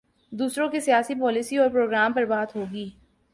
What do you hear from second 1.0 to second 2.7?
policy اور programme پر بات ہو